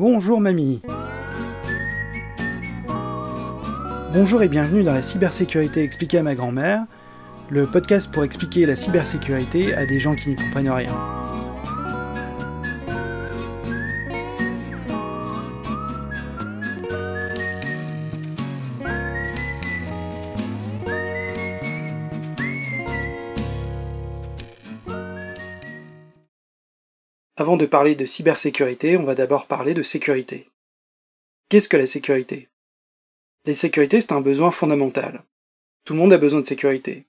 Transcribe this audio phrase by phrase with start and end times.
[0.00, 0.80] Bonjour mamie
[4.14, 6.86] Bonjour et bienvenue dans la cybersécurité expliquée à ma grand-mère,
[7.50, 11.19] le podcast pour expliquer la cybersécurité à des gens qui n'y comprennent rien.
[27.40, 30.50] Avant de parler de cybersécurité, on va d'abord parler de sécurité.
[31.48, 32.50] Qu'est-ce que la sécurité?
[33.46, 35.22] La sécurité, c'est un besoin fondamental.
[35.86, 37.06] Tout le monde a besoin de sécurité.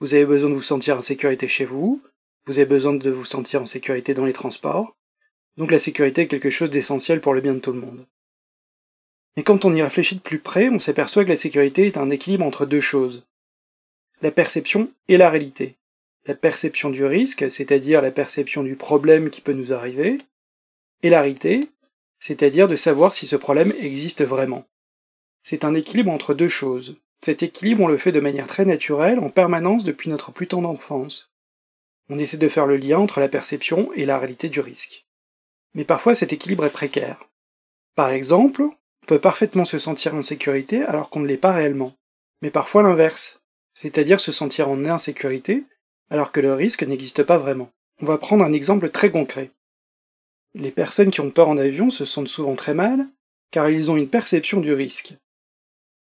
[0.00, 2.02] Vous avez besoin de vous sentir en sécurité chez vous,
[2.46, 4.96] vous avez besoin de vous sentir en sécurité dans les transports,
[5.56, 8.04] donc la sécurité est quelque chose d'essentiel pour le bien de tout le monde.
[9.36, 12.10] Mais quand on y réfléchit de plus près, on s'aperçoit que la sécurité est un
[12.10, 13.28] équilibre entre deux choses.
[14.22, 15.77] La perception et la réalité
[16.28, 20.18] la perception du risque, c'est-à-dire la perception du problème qui peut nous arriver,
[21.02, 21.70] et la réalité,
[22.18, 24.66] c'est-à-dire de savoir si ce problème existe vraiment.
[25.42, 26.96] C'est un équilibre entre deux choses.
[27.24, 30.68] Cet équilibre, on le fait de manière très naturelle, en permanence depuis notre plus tendre
[30.68, 31.32] enfance.
[32.10, 35.06] On essaie de faire le lien entre la perception et la réalité du risque.
[35.72, 37.28] Mais parfois cet équilibre est précaire.
[37.94, 41.94] Par exemple, on peut parfaitement se sentir en sécurité alors qu'on ne l'est pas réellement.
[42.42, 43.40] Mais parfois l'inverse,
[43.72, 45.64] c'est-à-dire se sentir en insécurité
[46.10, 47.70] alors que le risque n'existe pas vraiment.
[48.00, 49.50] On va prendre un exemple très concret.
[50.54, 53.06] Les personnes qui ont peur en avion se sentent souvent très mal,
[53.50, 55.14] car ils ont une perception du risque.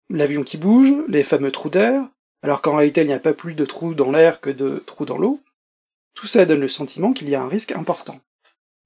[0.09, 2.09] L'avion qui bouge, les fameux trous d'air,
[2.41, 5.05] alors qu'en réalité il n'y a pas plus de trous dans l'air que de trous
[5.05, 5.39] dans l'eau,
[6.13, 8.19] tout ça donne le sentiment qu'il y a un risque important.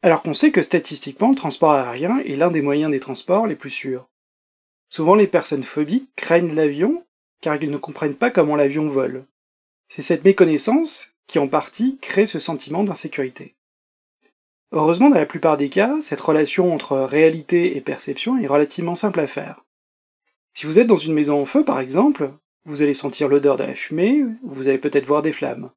[0.01, 3.55] Alors qu'on sait que statistiquement le transport aérien est l'un des moyens des transports les
[3.55, 4.09] plus sûrs.
[4.89, 7.05] Souvent les personnes phobiques craignent l'avion
[7.39, 9.25] car ils ne comprennent pas comment l'avion vole.
[9.93, 13.55] C'est cette méconnaissance qui en partie crée ce sentiment d'insécurité.
[14.71, 19.19] Heureusement, dans la plupart des cas, cette relation entre réalité et perception est relativement simple
[19.19, 19.65] à faire.
[20.53, 22.31] Si vous êtes dans une maison en feu, par exemple,
[22.63, 25.71] vous allez sentir l'odeur de la fumée, vous allez peut-être voir des flammes.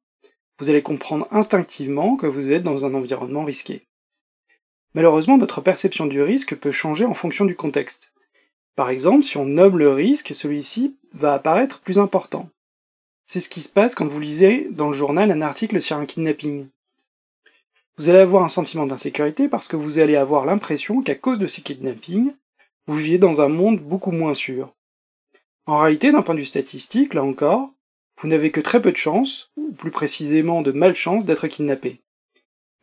[0.59, 3.85] Vous allez comprendre instinctivement que vous êtes dans un environnement risqué.
[4.93, 8.13] Malheureusement, notre perception du risque peut changer en fonction du contexte.
[8.77, 12.49] Par exemple, si on nomme le risque, celui-ci va apparaître plus important.
[13.25, 16.05] C'est ce qui se passe quand vous lisez dans le journal un article sur un
[16.05, 16.67] kidnapping.
[17.97, 21.47] Vous allez avoir un sentiment d'insécurité parce que vous allez avoir l'impression qu'à cause de
[21.47, 22.33] ces kidnappings,
[22.87, 24.73] vous viviez dans un monde beaucoup moins sûr.
[25.65, 27.71] En réalité, d'un point de vue statistique, là encore,
[28.21, 32.01] vous n'avez que très peu de chance, ou plus précisément de malchance, d'être kidnappé.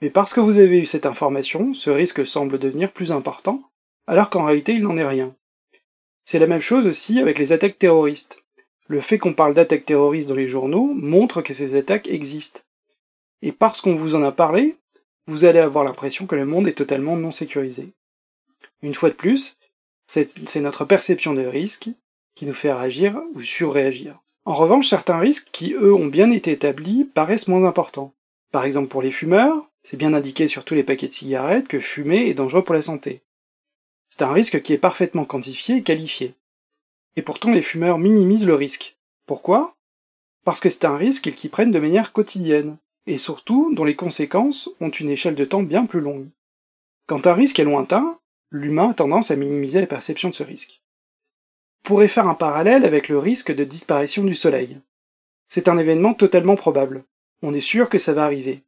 [0.01, 3.63] Mais parce que vous avez eu cette information, ce risque semble devenir plus important,
[4.09, 5.35] alors qu'en réalité il n'en est rien.
[6.25, 8.42] C'est la même chose aussi avec les attaques terroristes.
[8.89, 12.61] Le fait qu'on parle d'attaques terroristes dans les journaux montre que ces attaques existent.
[13.41, 14.77] Et parce qu'on vous en a parlé,
[15.27, 17.93] vous allez avoir l'impression que le monde est totalement non sécurisé.
[18.83, 19.59] Une fois de plus,
[20.07, 21.89] c'est notre perception de risque
[22.35, 24.21] qui nous fait réagir ou surréagir.
[24.45, 28.13] En revanche, certains risques qui, eux, ont bien été établis paraissent moins importants.
[28.51, 31.81] Par exemple, pour les fumeurs, c'est bien indiqué sur tous les paquets de cigarettes que
[31.81, 33.23] fumer est dangereux pour la santé.
[34.09, 36.35] C'est un risque qui est parfaitement quantifié et qualifié.
[37.17, 38.97] Et pourtant les fumeurs minimisent le risque.
[39.27, 39.77] Pourquoi?
[40.45, 44.71] Parce que c'est un risque qu'ils prennent de manière quotidienne, et surtout dont les conséquences
[44.81, 46.29] ont une échelle de temps bien plus longue.
[47.07, 48.19] Quand un risque est lointain,
[48.51, 50.83] l'humain a tendance à minimiser la perception de ce risque.
[51.85, 54.81] On pourrait faire un parallèle avec le risque de disparition du Soleil.
[55.49, 57.05] C'est un événement totalement probable.
[57.43, 58.63] On est sûr que ça va arriver.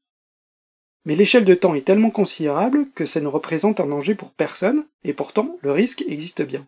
[1.05, 4.87] Mais l'échelle de temps est tellement considérable que ça ne représente un danger pour personne,
[5.05, 6.67] et pourtant le risque existe bien.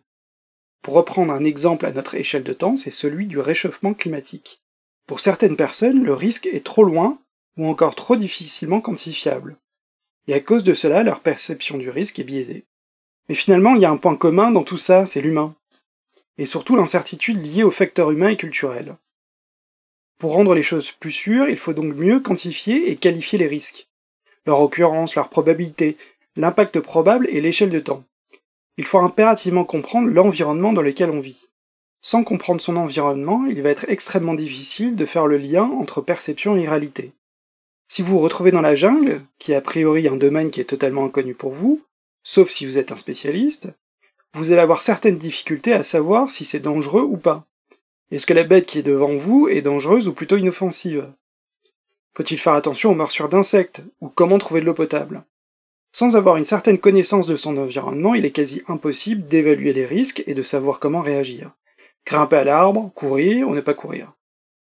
[0.81, 4.61] Pour reprendre un exemple à notre échelle de temps, c'est celui du réchauffement climatique.
[5.05, 7.19] Pour certaines personnes, le risque est trop loin
[7.57, 9.57] ou encore trop difficilement quantifiable.
[10.27, 12.65] Et à cause de cela, leur perception du risque est biaisée.
[13.29, 15.55] Mais finalement, il y a un point commun dans tout ça, c'est l'humain.
[16.37, 18.95] Et surtout l'incertitude liée aux facteurs humains et culturels.
[20.17, 23.87] Pour rendre les choses plus sûres, il faut donc mieux quantifier et qualifier les risques.
[24.45, 25.97] Leur occurrence, leur probabilité,
[26.35, 28.03] l'impact probable et l'échelle de temps
[28.77, 31.49] il faut impérativement comprendre l'environnement dans lequel on vit.
[32.01, 36.55] Sans comprendre son environnement, il va être extrêmement difficile de faire le lien entre perception
[36.55, 37.11] et réalité.
[37.87, 40.65] Si vous vous retrouvez dans la jungle, qui est a priori un domaine qui est
[40.65, 41.81] totalement inconnu pour vous,
[42.21, 43.69] sauf si vous êtes un spécialiste,
[44.33, 47.45] vous allez avoir certaines difficultés à savoir si c'est dangereux ou pas.
[48.11, 51.07] Est-ce que la bête qui est devant vous est dangereuse ou plutôt inoffensive?
[52.15, 55.23] Faut-il faire attention aux morsures d'insectes, ou comment trouver de l'eau potable?
[55.97, 60.23] Sans avoir une certaine connaissance de son environnement, il est quasi impossible d'évaluer les risques
[60.27, 61.55] et de savoir comment réagir.
[62.05, 64.13] Grimper à l'arbre, courir ou ne pas courir.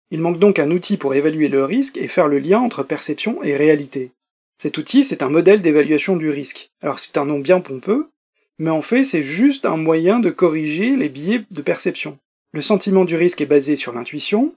[0.10, 3.44] Il manque donc un outil pour évaluer le risque et faire le lien entre perception
[3.44, 4.12] et réalité.
[4.58, 6.72] Cet outil, c'est un modèle d'évaluation du risque.
[6.82, 8.10] Alors c'est un nom bien pompeux,
[8.58, 12.18] Mais en fait, c'est juste un moyen de corriger les biais de perception.
[12.54, 14.56] Le sentiment du risque est basé sur l'intuition,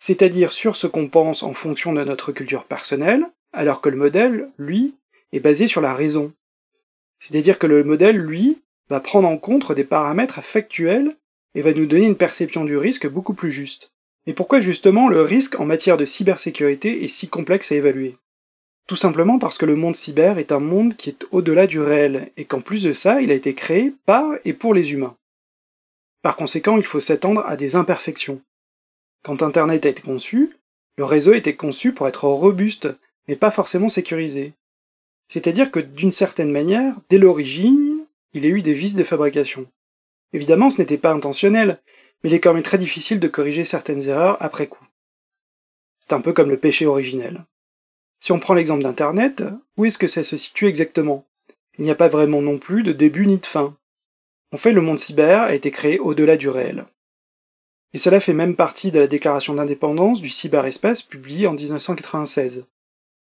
[0.00, 3.24] c'est-à-dire sur ce qu'on pense en fonction de notre culture personnelle,
[3.54, 4.94] alors que le modèle, lui,
[5.36, 6.32] est basé sur la raison.
[7.18, 11.16] C'est-à-dire que le modèle, lui, va prendre en compte des paramètres factuels
[11.54, 13.92] et va nous donner une perception du risque beaucoup plus juste.
[14.26, 18.16] Et pourquoi justement le risque en matière de cybersécurité est si complexe à évaluer?
[18.86, 22.30] Tout simplement parce que le monde cyber est un monde qui est au-delà du réel,
[22.36, 25.16] et qu'en plus de ça, il a été créé par et pour les humains.
[26.22, 28.40] Par conséquent, il faut s'attendre à des imperfections.
[29.22, 30.56] Quand Internet a été conçu,
[30.98, 32.88] le réseau était conçu pour être robuste,
[33.26, 34.54] mais pas forcément sécurisé.
[35.28, 39.66] C'est-à-dire que d'une certaine manière, dès l'origine, il y a eu des vices de fabrication.
[40.32, 41.80] Évidemment, ce n'était pas intentionnel,
[42.22, 44.86] mais il est quand même très difficile de corriger certaines erreurs après coup.
[46.00, 47.44] C'est un peu comme le péché originel.
[48.20, 49.42] Si on prend l'exemple d'Internet,
[49.76, 51.26] où est-ce que ça se situe exactement?
[51.78, 53.76] Il n'y a pas vraiment non plus de début ni de fin.
[54.52, 56.86] En fait, le monde cyber a été créé au-delà du réel
[57.96, 62.66] et cela fait même partie de la déclaration d'indépendance du cyberespace publiée en 1996.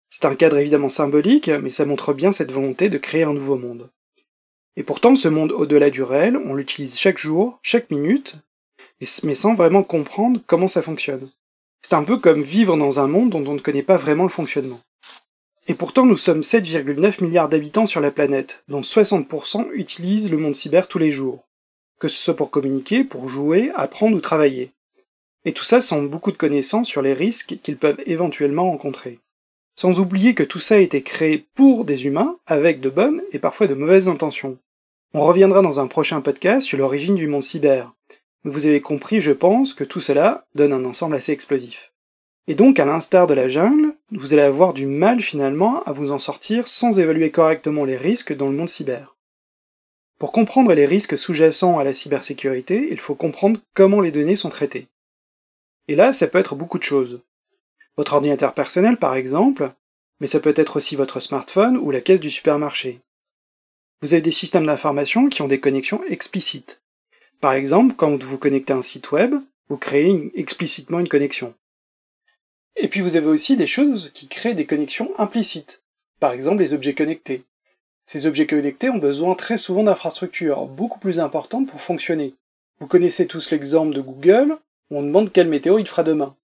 [0.08, 3.56] C'est un cadre évidemment symbolique, mais ça montre bien cette volonté de créer un nouveau
[3.56, 3.90] monde.
[4.76, 8.36] Et pourtant, ce monde au-delà du réel, on l'utilise chaque jour, chaque minute,
[9.24, 11.28] mais sans vraiment comprendre comment ça fonctionne.
[11.82, 14.28] C'est un peu comme vivre dans un monde dont on ne connaît pas vraiment le
[14.28, 14.80] fonctionnement.
[15.66, 20.54] Et pourtant, nous sommes 7,9 milliards d'habitants sur la planète, dont 60% utilisent le monde
[20.54, 21.44] cyber tous les jours
[21.98, 24.72] que ce soit pour communiquer, pour jouer, apprendre ou travailler.
[25.44, 29.18] Et tout ça sans beaucoup de connaissances sur les risques qu'ils peuvent éventuellement rencontrer.
[29.80, 33.38] Sans oublier que tout ça a été créé pour des humains, avec de bonnes et
[33.38, 34.58] parfois de mauvaises intentions.
[35.14, 37.94] On reviendra dans un prochain podcast sur l'origine du monde cyber.
[38.42, 41.92] vous avez compris, je pense, que tout cela donne un ensemble assez explosif.
[42.48, 46.10] Et donc, à l'instar de la jungle, vous allez avoir du mal finalement à vous
[46.10, 49.14] en sortir sans évaluer correctement les risques dans le monde cyber.
[50.18, 54.48] Pour comprendre les risques sous-jacents à la cybersécurité, il faut comprendre comment les données sont
[54.48, 54.88] traitées.
[55.86, 57.20] Et là, ça peut être beaucoup de choses.
[57.98, 59.72] Votre ordinateur personnel, par exemple,
[60.20, 63.00] mais ça peut être aussi votre smartphone ou la caisse du supermarché.
[64.00, 66.80] Vous avez des systèmes d'information qui ont des connexions explicites.
[67.40, 69.34] Par exemple, quand vous connectez un site web,
[69.68, 71.54] vous créez explicitement une connexion.
[72.76, 75.82] Et puis vous avez aussi des choses qui créent des connexions implicites.
[76.20, 77.42] Par exemple, les objets connectés.
[78.06, 82.34] Ces objets connectés ont besoin très souvent d'infrastructures beaucoup plus importantes pour fonctionner.
[82.78, 84.56] Vous connaissez tous l'exemple de Google,
[84.90, 86.36] où on demande quelle météo il fera demain.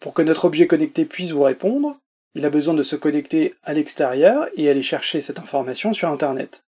[0.00, 1.96] Pour que notre objet connecté puisse vous répondre,
[2.34, 6.64] il a besoin de se connecter à l'extérieur et aller chercher cette information sur Internet.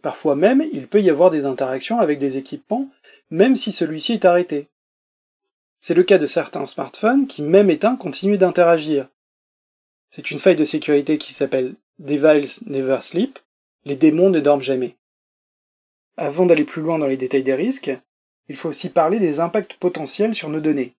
[0.00, 2.88] Parfois même, il peut y avoir des interactions avec des équipements,
[3.30, 4.68] même si celui-ci est arrêté.
[5.80, 9.08] C'est le cas de certains smartphones qui, même éteints, continuent d'interagir.
[10.10, 13.38] C'est une faille de sécurité qui s'appelle Device Never Sleep,
[13.84, 14.96] les démons ne dorment jamais.
[16.16, 17.96] Avant d'aller plus loin dans les détails des risques,
[18.48, 20.94] il faut aussi parler des impacts potentiels sur nos données.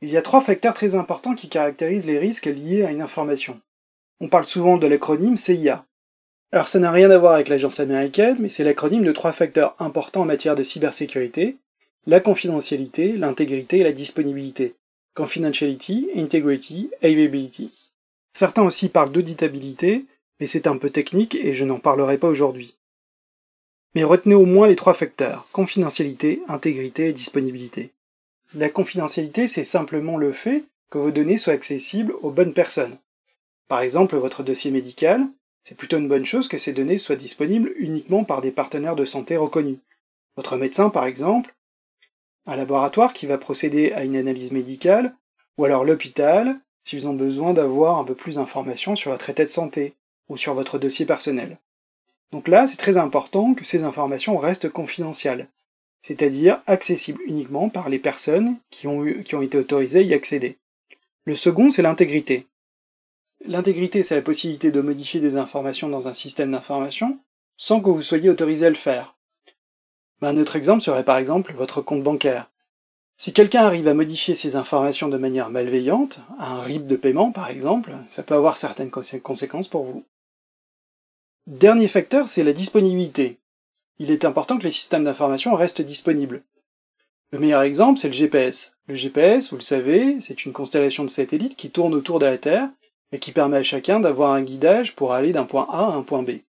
[0.00, 3.60] Il y a trois facteurs très importants qui caractérisent les risques liés à une information.
[4.20, 5.84] On parle souvent de l'acronyme CIA.
[6.52, 9.74] Alors ça n'a rien à voir avec l'agence américaine, mais c'est l'acronyme de trois facteurs
[9.80, 11.56] importants en matière de cybersécurité,
[12.06, 14.76] la confidentialité, l'intégrité et la disponibilité.
[15.14, 17.72] Confidentiality, integrity, availability.
[18.32, 20.06] Certains aussi parlent d'auditabilité,
[20.38, 22.76] mais c'est un peu technique et je n'en parlerai pas aujourd'hui.
[23.94, 27.90] Mais retenez au moins les trois facteurs, confidentialité, intégrité et disponibilité.
[28.54, 32.98] La confidentialité, c'est simplement le fait que vos données soient accessibles aux bonnes personnes.
[33.68, 35.26] Par exemple, votre dossier médical,
[35.64, 39.04] c'est plutôt une bonne chose que ces données soient disponibles uniquement par des partenaires de
[39.04, 39.78] santé reconnus.
[40.36, 41.54] Votre médecin, par exemple,
[42.46, 45.14] un laboratoire qui va procéder à une analyse médicale,
[45.58, 49.50] ou alors l'hôpital, s'ils ont besoin d'avoir un peu plus d'informations sur votre état de
[49.50, 49.94] santé,
[50.30, 51.58] ou sur votre dossier personnel.
[52.32, 55.48] Donc là, c'est très important que ces informations restent confidentielles,
[56.02, 60.58] c'est-à-dire accessibles uniquement par les personnes qui ont, qui ont été autorisées à y accéder.
[61.24, 62.46] Le second, c'est l'intégrité.
[63.44, 67.18] L'intégrité, c'est la possibilité de modifier des informations dans un système d'information
[67.56, 69.16] sans que vous soyez autorisé à le faire.
[70.22, 72.50] Un autre exemple serait par exemple votre compte bancaire.
[73.16, 77.50] Si quelqu'un arrive à modifier ces informations de manière malveillante, un RIP de paiement par
[77.50, 80.04] exemple, ça peut avoir certaines conséquences pour vous.
[81.46, 83.38] Dernier facteur, c'est la disponibilité.
[83.98, 86.42] Il est important que les systèmes d'information restent disponibles.
[87.30, 88.76] Le meilleur exemple, c'est le GPS.
[88.86, 92.38] Le GPS, vous le savez, c'est une constellation de satellites qui tourne autour de la
[92.38, 92.70] Terre
[93.12, 96.02] et qui permet à chacun d'avoir un guidage pour aller d'un point A à un
[96.02, 96.40] point B.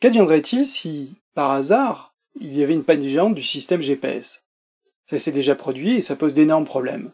[0.00, 4.44] Qu'adviendrait-il si, par hasard, il y avait une panne géante du système GPS
[5.06, 7.12] Ça s'est déjà produit et ça pose d'énormes problèmes.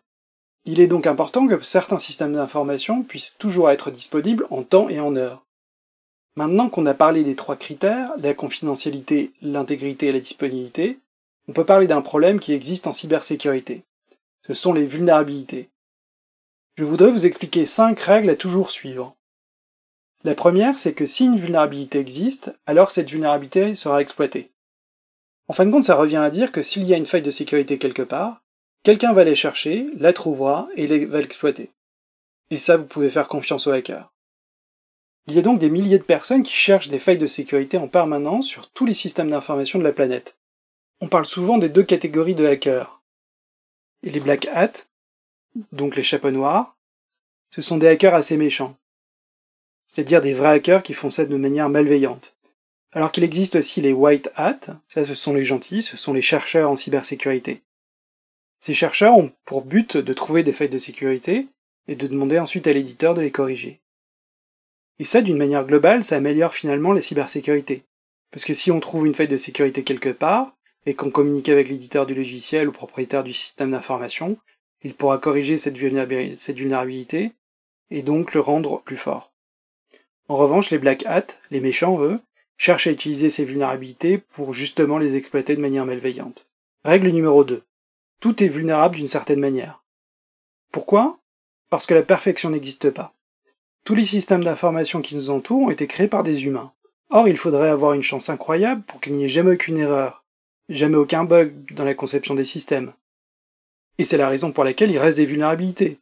[0.65, 5.01] Il est donc important que certains systèmes d'information puissent toujours être disponibles en temps et
[5.01, 5.47] en heure.
[6.37, 11.01] Maintenant qu'on a parlé des trois critères, la confidentialité, l'intégrité et la disponibilité,
[11.49, 13.83] on peut parler d'un problème qui existe en cybersécurité.
[14.47, 15.69] Ce sont les vulnérabilités.
[16.77, 19.17] Je voudrais vous expliquer cinq règles à toujours suivre.
[20.23, 24.51] La première, c'est que si une vulnérabilité existe, alors cette vulnérabilité sera exploitée.
[25.49, 27.31] En fin de compte, ça revient à dire que s'il y a une faille de
[27.31, 28.43] sécurité quelque part,
[28.85, 31.71] quelqu'un va aller chercher, la trouvera et va l'exploiter.
[32.51, 34.13] Et ça, vous pouvez faire confiance aux hackers.
[35.27, 37.89] Il y a donc des milliers de personnes qui cherchent des failles de sécurité en
[37.89, 40.37] permanence sur tous les systèmes d'information de la planète.
[41.00, 43.00] On parle souvent des deux catégories de hackers.
[44.03, 44.87] Les black hats,
[45.73, 46.77] donc les chapeaux noirs,
[47.55, 48.77] ce sont des hackers assez méchants.
[49.87, 52.37] C'est-à-dire des vrais hackers qui font ça de manière malveillante.
[52.93, 56.23] Alors qu'il existe aussi les white hats, ça ce sont les gentils, ce sont les
[56.23, 57.62] chercheurs en cybersécurité.
[58.59, 61.49] Ces chercheurs ont pour but de trouver des failles de sécurité
[61.89, 63.80] et de demander ensuite à l'éditeur de les corriger.
[65.00, 67.85] Et ça, d'une manière globale, ça améliore finalement la cybersécurité.
[68.30, 70.54] Parce que si on trouve une faille de sécurité quelque part,
[70.85, 74.37] et qu'on communique avec l'éditeur du logiciel ou propriétaire du système d'information,
[74.83, 77.33] il pourra corriger cette vulnérabilité,
[77.90, 79.33] et donc le rendre plus fort.
[80.28, 82.21] En revanche, les black hats, les méchants, eux,
[82.59, 86.47] cherchent à utiliser ces vulnérabilités pour justement les exploiter de manière malveillante.
[86.85, 87.62] Règle numéro 2.
[88.21, 89.83] Tout est vulnérable d'une certaine manière.
[90.73, 91.19] Pourquoi?
[91.71, 93.14] Parce que la perfection n'existe pas.
[93.85, 96.73] Tous les systèmes d'information qui nous entourent ont été créés par des humains.
[97.09, 100.25] Or, il faudrait avoir une chance incroyable pour qu'il n'y ait jamais aucune erreur,
[100.69, 102.93] jamais aucun bug dans la conception des systèmes.
[103.99, 105.99] Et c'est la raison pour laquelle il reste des vulnérabilités,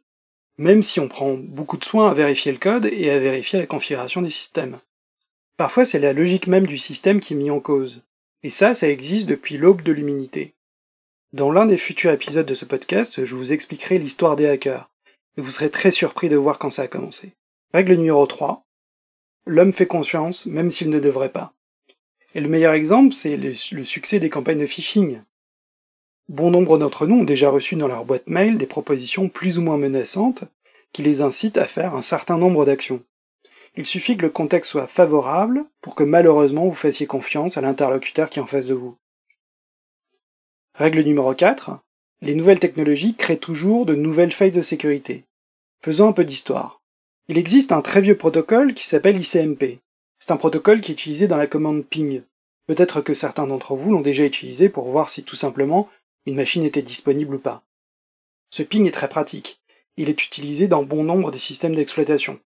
[0.57, 3.65] même si on prend beaucoup de soin à vérifier le code et à vérifier la
[3.65, 4.79] configuration des systèmes.
[5.57, 8.03] Parfois, c'est la logique même du système qui est mise en cause.
[8.43, 10.53] Et ça, ça existe depuis l'aube de l'humanité.
[11.33, 14.89] Dans l'un des futurs épisodes de ce podcast, je vous expliquerai l'histoire des hackers,
[15.37, 17.33] et vous serez très surpris de voir quand ça a commencé.
[17.71, 18.65] Règle numéro 3.
[19.45, 21.53] L'homme fait conscience même s'il ne devrait pas.
[22.33, 25.21] Et le meilleur exemple, c'est le, succès des campagnes de phishing.
[26.29, 29.61] Bon nombre d'entre nous ont déjà reçu dans leur boîte mail des propositions plus ou
[29.61, 30.45] moins menaçantes
[30.93, 33.03] qui les incitent à faire un certain nombre d'actions.
[33.75, 38.31] Il suffit que le contexte soit favorable pour que malheureusement vous fassiez confiance à l'interlocuteur
[38.31, 38.97] qui est en face de vous.
[40.73, 41.79] Règle numéro 4.
[42.21, 45.25] Les nouvelles technologies créent toujours de nouvelles failles de sécurité.
[45.83, 46.78] Faisons un peu d'histoire.
[47.31, 49.77] Il existe un très vieux protocole qui s'appelle ICMP.
[50.17, 52.23] C'est un protocole qui est utilisé dans la commande ping.
[52.65, 55.87] Peut-être que certains d'entre vous l'ont déjà utilisé pour voir si tout simplement
[56.25, 57.61] une machine était disponible ou pas.
[58.49, 59.61] Ce ping est très pratique.
[59.95, 62.39] Il est utilisé dans bon nombre de systèmes d'exploitation.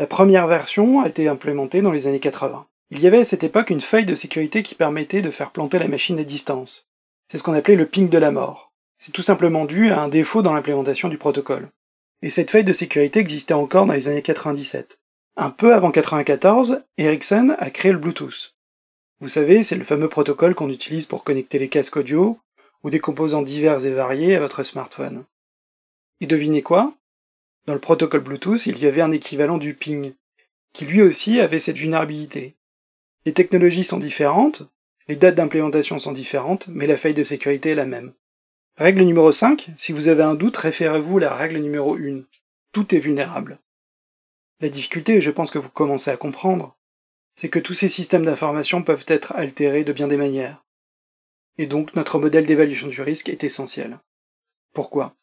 [0.00, 2.66] La première version a été implémentée dans les années 80.
[2.90, 5.78] Il y avait à cette époque une faille de sécurité qui permettait de faire planter
[5.78, 6.88] la machine à distance.
[7.28, 8.72] C'est ce qu'on appelait le ping de la mort.
[8.98, 11.68] C'est tout simplement dû à un défaut dans l'implémentation du protocole.
[12.26, 14.98] Et cette faille de sécurité existait encore dans les années 97.
[15.36, 18.56] Un peu avant 94, Ericsson a créé le Bluetooth.
[19.20, 22.36] Vous savez, c'est le fameux protocole qu'on utilise pour connecter les casques audio
[22.82, 25.24] ou des composants divers et variés à votre smartphone.
[26.20, 26.94] Et devinez quoi?
[27.66, 30.12] Dans le protocole Bluetooth, il y avait un équivalent du ping,
[30.72, 32.56] qui lui aussi avait cette vulnérabilité.
[33.24, 34.64] Les technologies sont différentes,
[35.06, 38.14] les dates d'implémentation sont différentes, mais la faille de sécurité est la même.
[38.76, 42.22] Règle numéro 5, si vous avez un doute, référez-vous à la règle numéro 1.
[42.72, 43.58] Tout est vulnérable.
[44.60, 46.76] La difficulté, et je pense que vous commencez à comprendre,
[47.34, 50.62] c'est que tous ces systèmes d'information peuvent être altérés de bien des manières
[51.58, 53.98] et donc notre modèle d'évaluation du risque est essentiel.
[54.72, 55.14] Pourquoi?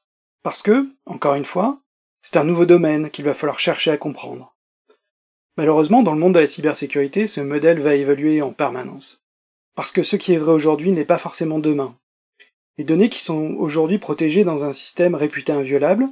[0.41, 1.79] Parce que, encore une fois,
[2.21, 4.55] c'est un nouveau domaine qu'il va falloir chercher à comprendre.
[5.57, 9.23] Malheureusement, dans le monde de la cybersécurité, ce modèle va évoluer en permanence.
[9.75, 11.97] Parce que ce qui est vrai aujourd'hui n'est pas forcément demain.
[12.77, 16.07] Les données qui sont aujourd'hui protégées dans un système réputé inviolable,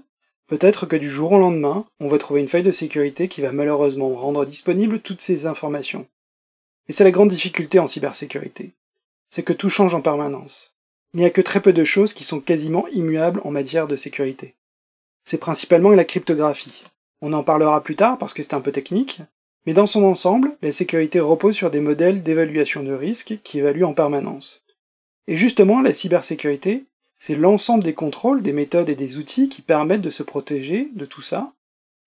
[0.48, 3.52] peut-être que du jour au lendemain, on va trouver une faille de sécurité qui va
[3.52, 6.08] malheureusement rendre disponibles toutes ces informations.
[6.88, 8.74] Et c'est la grande difficulté en cybersécurité
[9.32, 10.76] c'est que tout change en permanence.
[11.14, 13.96] Il n'y a que très peu de choses qui sont quasiment immuables en matière de
[13.96, 14.56] sécurité.
[15.24, 16.84] C'est principalement la cryptographie.
[17.22, 19.22] On en parlera plus tard parce que c'est un peu technique,
[19.66, 23.86] mais dans son ensemble, la sécurité repose sur des modèles d'évaluation de risque qui évaluent
[23.86, 24.66] en permanence.
[25.28, 26.86] Et justement, la cybersécurité,
[27.20, 31.06] c'est l'ensemble des contrôles, des méthodes et des outils qui permettent de se protéger de
[31.06, 31.54] tout ça,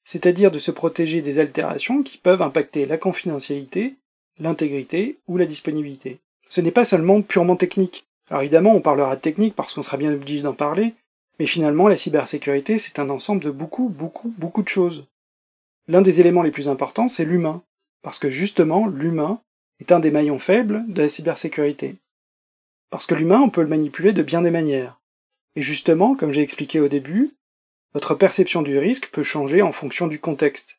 [0.02, 3.94] c'est-à-dire de se protéger des altérations qui peuvent impacter la confidentialité,
[4.38, 6.18] l'intégrité ou la disponibilité
[6.48, 8.06] ce n'est pas seulement purement technique.
[8.30, 10.94] Alors évidemment, on parlera de technique parce qu'on sera bien obligé d'en parler,
[11.38, 15.06] mais finalement, la cybersécurité, c'est un ensemble de beaucoup, beaucoup, beaucoup de choses.
[15.88, 17.62] L'un des éléments les plus importants, c'est l'humain,
[18.02, 19.40] parce que justement, l'humain
[19.80, 21.96] est un des maillons faibles de la cybersécurité.
[22.94, 25.00] Parce que l'humain, on peut le manipuler de bien des manières.
[25.56, 27.34] Et justement, comme j'ai expliqué au début,
[27.92, 30.78] votre perception du risque peut changer en fonction du contexte.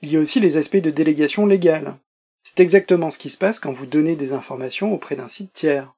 [0.00, 1.98] Il y a aussi les aspects de délégation légale.
[2.44, 5.92] C'est exactement ce qui se passe quand vous donnez des informations auprès d'un site tiers.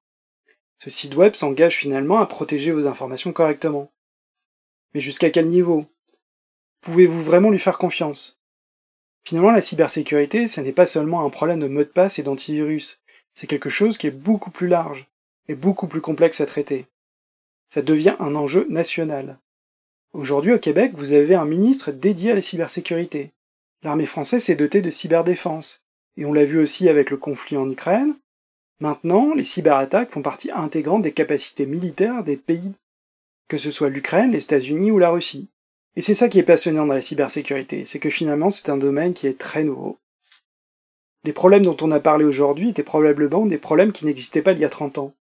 [0.78, 3.92] Ce site web s'engage finalement à protéger vos informations correctement.
[4.94, 5.84] Mais jusqu'à quel niveau?
[6.80, 8.40] Pouvez-vous vraiment lui faire confiance?
[9.22, 13.02] Finalement, la cybersécurité, ce n'est pas seulement un problème de mot de passe et d'antivirus,
[13.34, 15.06] c'est quelque chose qui est beaucoup plus large
[15.48, 16.86] et beaucoup plus complexe à traiter.
[17.68, 19.38] Ça devient un enjeu national.
[20.12, 23.32] Aujourd'hui au Québec, vous avez un ministre dédié à la cybersécurité.
[23.82, 25.84] L'armée française s'est dotée de cyberdéfense,
[26.16, 28.16] et on l'a vu aussi avec le conflit en Ukraine.
[28.80, 32.72] Maintenant, les cyberattaques font partie intégrante des capacités militaires des pays,
[33.48, 35.48] que ce soit l'Ukraine, les États-Unis ou la Russie.
[35.96, 39.14] Et c'est ça qui est passionnant dans la cybersécurité, c'est que finalement c'est un domaine
[39.14, 39.98] qui est très nouveau.
[41.24, 44.60] Les problèmes dont on a parlé aujourd'hui étaient probablement des problèmes qui n'existaient pas il
[44.60, 45.14] y a 30 ans.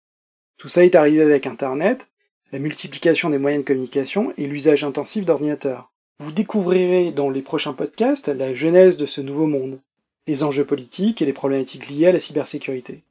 [0.59, 2.09] Tout ça est arrivé avec Internet,
[2.51, 5.91] la multiplication des moyens de communication et l'usage intensif d'ordinateurs.
[6.19, 9.79] Vous découvrirez dans les prochains podcasts la genèse de ce nouveau monde,
[10.27, 13.03] les enjeux politiques et les problématiques liées à la cybersécurité.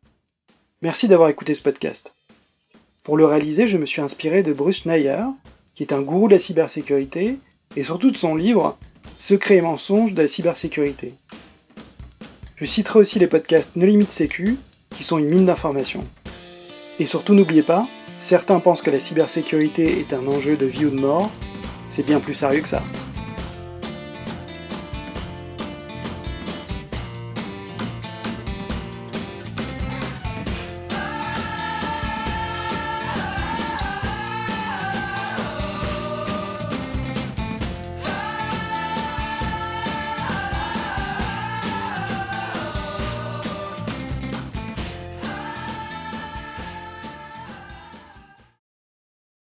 [0.81, 2.15] Merci d'avoir écouté ce podcast.
[3.03, 5.25] Pour le réaliser, je me suis inspiré de Bruce Schneier,
[5.75, 7.37] qui est un gourou de la cybersécurité,
[7.75, 8.77] et surtout de son livre
[9.19, 11.13] Secrets et mensonges de la cybersécurité.
[12.55, 14.57] Je citerai aussi les podcasts No Limit Sécu,
[14.95, 16.03] qui sont une mine d'informations.
[16.99, 17.87] Et surtout n'oubliez pas,
[18.17, 21.29] certains pensent que la cybersécurité est un enjeu de vie ou de mort,
[21.89, 22.81] c'est bien plus sérieux que ça.